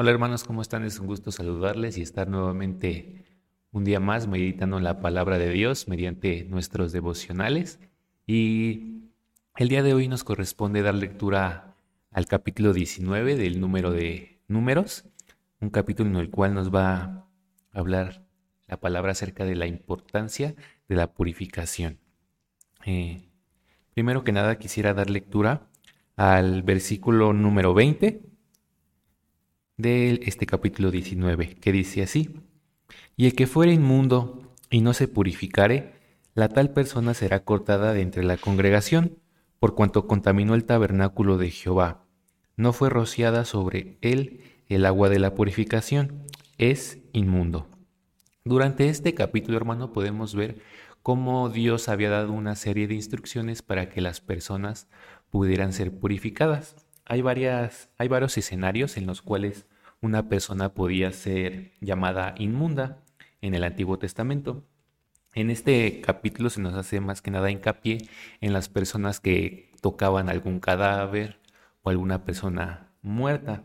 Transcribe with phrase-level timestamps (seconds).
[0.00, 0.84] Hola hermanos, ¿cómo están?
[0.84, 3.24] Es un gusto saludarles y estar nuevamente
[3.72, 7.80] un día más meditando la palabra de Dios mediante nuestros devocionales.
[8.24, 9.10] Y
[9.56, 11.74] el día de hoy nos corresponde dar lectura
[12.12, 15.04] al capítulo 19 del número de números,
[15.60, 17.28] un capítulo en el cual nos va a
[17.72, 18.24] hablar
[18.68, 20.54] la palabra acerca de la importancia
[20.88, 21.98] de la purificación.
[22.86, 23.32] Eh,
[23.94, 25.66] primero que nada quisiera dar lectura
[26.14, 28.37] al versículo número 20
[29.78, 32.34] de este capítulo 19, que dice así,
[33.16, 35.94] Y el que fuere inmundo y no se purificare,
[36.34, 39.18] la tal persona será cortada de entre la congregación,
[39.60, 42.04] por cuanto contaminó el tabernáculo de Jehová.
[42.56, 46.24] No fue rociada sobre él el agua de la purificación,
[46.58, 47.68] es inmundo.
[48.44, 50.60] Durante este capítulo, hermano, podemos ver
[51.02, 54.88] cómo Dios había dado una serie de instrucciones para que las personas
[55.30, 59.66] pudieran ser purificadas hay, varios escenarios en los cuales
[60.00, 63.02] una persona podía ser llamada inmunda
[63.40, 64.64] en el Antiguo Testamento.
[65.34, 67.98] En este capítulo se nos hace más que nada hincapié
[68.40, 71.40] en las personas que tocaban algún cadáver
[71.82, 73.64] o alguna persona muerta.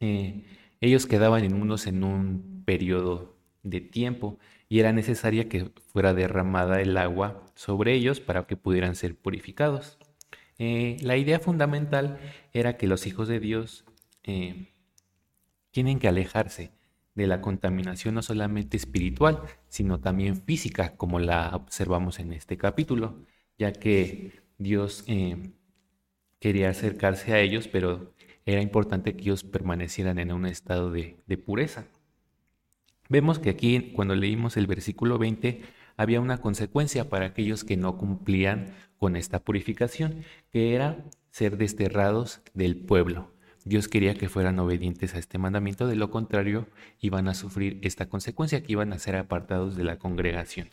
[0.00, 0.44] Eh,
[0.80, 6.96] ellos quedaban inmundos en un periodo de tiempo y era necesaria que fuera derramada el
[6.96, 9.98] agua sobre ellos para que pudieran ser purificados.
[10.58, 12.18] Eh, la idea fundamental
[12.52, 13.84] era que los hijos de Dios
[14.24, 14.74] eh,
[15.70, 16.72] tienen que alejarse
[17.14, 23.24] de la contaminación no solamente espiritual, sino también física, como la observamos en este capítulo,
[23.58, 25.52] ya que Dios eh,
[26.40, 28.14] quería acercarse a ellos, pero
[28.46, 31.86] era importante que ellos permanecieran en un estado de, de pureza.
[33.08, 35.62] Vemos que aquí, cuando leímos el versículo 20,
[35.98, 42.40] había una consecuencia para aquellos que no cumplían con esta purificación, que era ser desterrados
[42.54, 43.34] del pueblo.
[43.64, 46.68] Dios quería que fueran obedientes a este mandamiento, de lo contrario
[47.00, 50.68] iban a sufrir esta consecuencia, que iban a ser apartados de la congregación.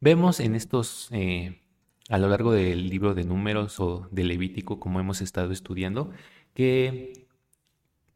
[0.00, 1.60] Vemos en estos, eh,
[2.08, 6.10] a lo largo del libro de números o de Levítico, como hemos estado estudiando,
[6.54, 7.26] que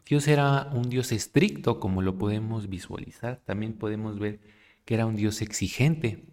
[0.06, 3.42] Dios era un Dios estricto, como lo podemos visualizar.
[3.44, 4.40] También podemos ver
[4.84, 6.24] que era un Dios exigente.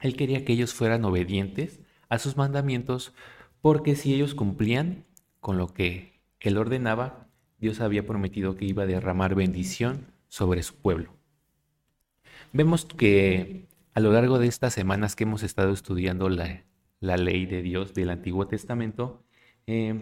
[0.00, 3.12] Él quería que ellos fueran obedientes a sus mandamientos
[3.60, 5.04] porque si ellos cumplían
[5.40, 10.74] con lo que Él ordenaba, Dios había prometido que iba a derramar bendición sobre su
[10.76, 11.14] pueblo.
[12.52, 16.62] Vemos que a lo largo de estas semanas que hemos estado estudiando la,
[17.00, 19.24] ley de Dios del Antiguo Testamento,
[19.66, 19.94] eh,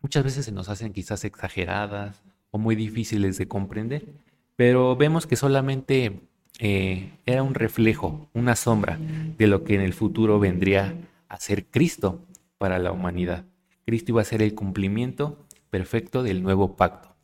[0.00, 4.12] muchas veces se nos hacen quizás exageradas o muy difíciles de comprender,
[4.56, 6.28] pero vemos que solamente
[6.58, 10.94] eh, era un reflejo, una sombra de lo que en el futuro vendría
[11.28, 12.20] a ser Cristo
[12.58, 13.44] para la humanidad.
[13.84, 17.14] Cristo iba a ser el cumplimiento perfecto del nuevo pacto.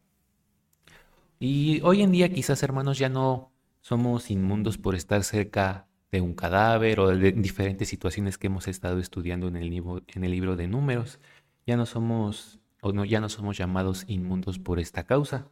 [1.40, 3.50] Y hoy en día quizás hermanos ya no
[3.80, 8.98] somos inmundos por estar cerca de un cadáver o de diferentes situaciones que hemos estado
[8.98, 11.18] estudiando en el libro, de números.
[11.66, 15.48] Ya no somos o no, ya no somos llamados inmundos por esta causa.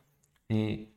[0.48, 0.90] Eh,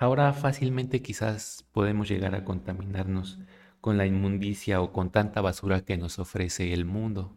[0.00, 3.38] Ahora fácilmente quizás podemos llegar a contaminarnos
[3.82, 7.36] con la inmundicia o con tanta basura que nos ofrece el mundo.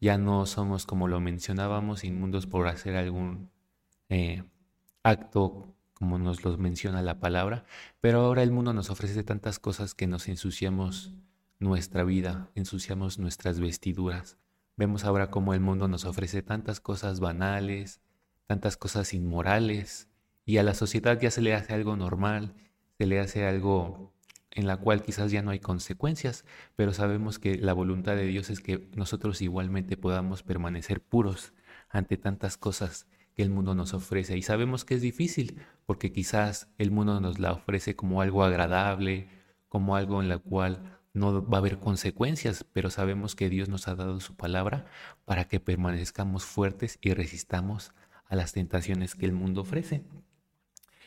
[0.00, 3.48] Ya no somos, como lo mencionábamos, inmundos por hacer algún
[4.08, 4.42] eh,
[5.04, 7.64] acto como nos lo menciona la palabra,
[8.00, 11.14] pero ahora el mundo nos ofrece tantas cosas que nos ensuciamos
[11.60, 14.36] nuestra vida, ensuciamos nuestras vestiduras.
[14.76, 18.00] Vemos ahora cómo el mundo nos ofrece tantas cosas banales,
[18.48, 20.09] tantas cosas inmorales,
[20.50, 22.54] y a la sociedad ya se le hace algo normal,
[22.98, 24.12] se le hace algo
[24.50, 26.44] en la cual quizás ya no hay consecuencias,
[26.74, 31.52] pero sabemos que la voluntad de Dios es que nosotros igualmente podamos permanecer puros
[31.88, 33.06] ante tantas cosas
[33.36, 34.36] que el mundo nos ofrece.
[34.36, 39.28] Y sabemos que es difícil, porque quizás el mundo nos la ofrece como algo agradable,
[39.68, 43.86] como algo en la cual no va a haber consecuencias, pero sabemos que Dios nos
[43.86, 44.86] ha dado su palabra
[45.24, 47.92] para que permanezcamos fuertes y resistamos
[48.26, 50.02] a las tentaciones que el mundo ofrece.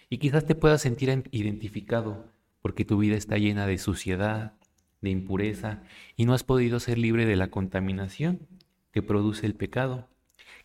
[0.10, 4.54] Y quizás te puedas sentir identificado porque tu vida está llena de suciedad,
[5.02, 5.84] de impureza
[6.16, 8.48] y no has podido ser libre de la contaminación
[8.92, 10.08] que produce el pecado.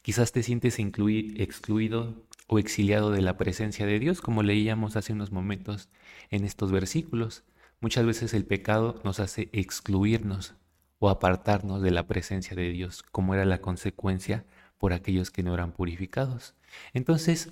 [0.02, 5.32] Quizás te sientes excluido o exiliado de la presencia de Dios, como leíamos hace unos
[5.32, 5.88] momentos
[6.31, 7.44] en estos versículos.
[7.81, 10.55] Muchas veces el pecado nos hace excluirnos
[10.99, 14.44] o apartarnos de la presencia de Dios, como era la consecuencia
[14.79, 16.55] por aquellos que no eran purificados.
[16.93, 17.50] Entonces,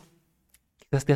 [0.90, 1.12] Quizás te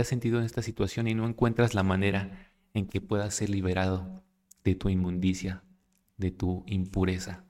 [0.00, 4.22] has, sentido en esta situación y no encuentras la manera en que puedas ser liberado
[4.62, 5.64] de tu inmundicia,
[6.16, 7.44] de tu impureza.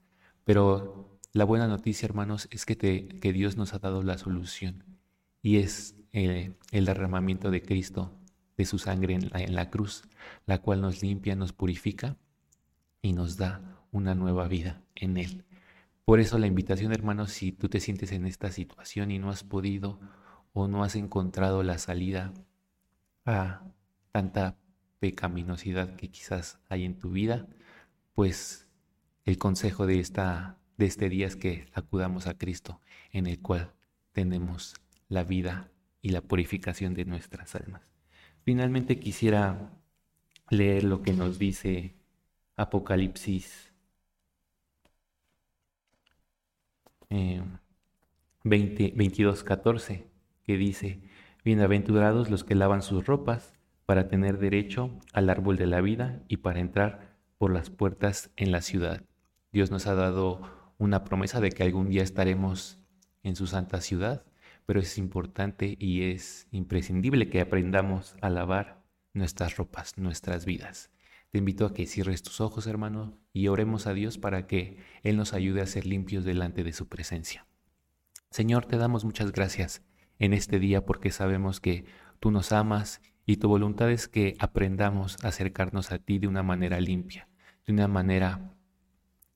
[0.45, 4.83] Pero la buena noticia, hermanos, es que, te, que Dios nos ha dado la solución
[5.43, 8.17] y es eh, el derramamiento de Cristo,
[8.57, 10.03] de su sangre en la, en la cruz,
[10.47, 12.17] la cual nos limpia, nos purifica
[13.01, 15.45] y nos da una nueva vida en Él.
[16.03, 19.43] Por eso la invitación, hermanos, si tú te sientes en esta situación y no has
[19.43, 19.99] podido
[20.53, 22.33] o no has encontrado la salida
[23.25, 23.63] a
[24.11, 24.57] tanta
[24.99, 27.47] pecaminosidad que quizás hay en tu vida,
[28.13, 28.67] pues
[29.25, 32.81] el consejo de, esta, de este día es que acudamos a Cristo,
[33.11, 33.71] en el cual
[34.11, 34.75] tenemos
[35.07, 37.81] la vida y la purificación de nuestras almas.
[38.43, 39.71] Finalmente quisiera
[40.49, 41.95] leer lo que nos dice
[42.55, 43.69] Apocalipsis
[47.09, 50.08] 20, 22, 14,
[50.49, 50.99] que dice,
[51.45, 53.53] Bienaventurados los que lavan sus ropas
[53.85, 58.51] para tener derecho al árbol de la vida y para entrar por las puertas en
[58.51, 59.03] la ciudad.
[59.51, 60.41] Dios nos ha dado
[60.79, 62.79] una promesa de que algún día estaremos
[63.21, 64.25] en su santa ciudad,
[64.65, 68.81] pero es importante y es imprescindible que aprendamos a lavar
[69.13, 70.89] nuestras ropas, nuestras vidas.
[71.29, 75.15] Te invito a que cierres tus ojos, hermano, y oremos a Dios para que Él
[75.15, 77.45] nos ayude a ser limpios delante de su presencia.
[78.31, 79.83] Señor, te damos muchas gracias
[80.19, 81.85] en este día porque sabemos que
[82.19, 86.43] tú nos amas y tu voluntad es que aprendamos a acercarnos a ti de una
[86.43, 87.29] manera limpia,
[87.65, 88.53] de una manera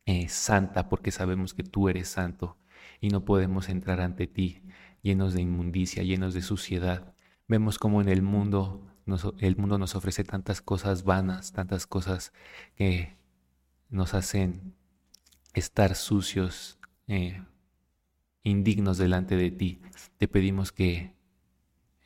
[0.05, 2.57] eh, santa, porque sabemos que tú eres santo
[2.99, 4.61] y no podemos entrar ante ti
[5.01, 7.13] llenos de inmundicia, llenos de suciedad.
[7.47, 8.93] Vemos como en el mundo
[9.39, 12.31] el mundo nos ofrece tantas cosas vanas, tantas cosas
[12.75, 13.17] que
[13.89, 14.75] nos hacen
[15.53, 17.43] estar sucios, eh,
[18.43, 19.81] indignos delante de ti.
[20.17, 21.13] Te pedimos que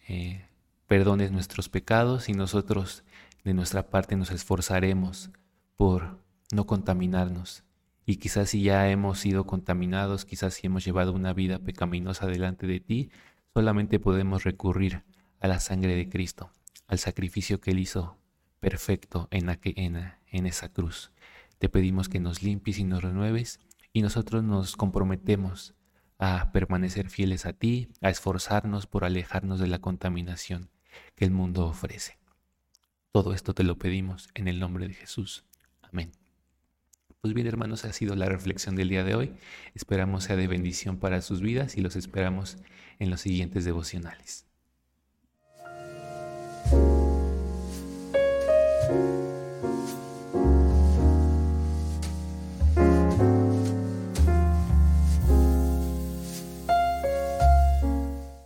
[0.08, 0.46] eh,
[0.88, 3.04] perdones nuestros pecados y nosotros
[3.44, 5.32] de nuestra parte nos esforzaremos
[5.76, 6.20] por
[6.52, 7.64] no contaminarnos.
[8.06, 12.68] Y quizás si ya hemos sido contaminados, quizás si hemos llevado una vida pecaminosa delante
[12.68, 13.10] de ti,
[13.54, 15.04] solamente podemos recurrir
[15.40, 16.52] a la sangre de Cristo,
[16.88, 18.18] al sacrificio que Él hizo
[18.60, 21.12] perfecto en, en, en esa cruz.
[21.58, 23.60] Te pedimos que nos limpies y nos renueves
[23.92, 25.74] y nosotros nos comprometemos
[26.20, 30.70] a permanecer fieles a ti, a esforzarnos por alejarnos de la contaminación
[31.16, 32.18] que el mundo ofrece.
[33.12, 35.46] Todo esto te lo pedimos en el nombre de Jesús.
[35.82, 36.12] Amén.
[37.22, 39.34] Pues bien, hermanos, ha sido la reflexión del día de hoy.
[39.74, 42.58] Esperamos sea de bendición para sus vidas y los esperamos
[43.00, 44.46] en los siguientes devocionales.